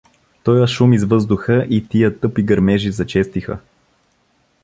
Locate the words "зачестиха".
2.91-3.59